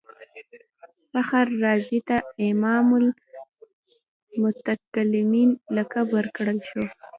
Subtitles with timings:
[1.11, 2.17] فخر رازي ته
[2.49, 2.87] امام
[4.35, 6.83] المتکلمین لقب ورکړل شو.